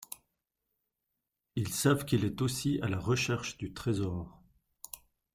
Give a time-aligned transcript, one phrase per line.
[1.55, 4.41] Ils savent qu'il est aussi à la recherche du trésor.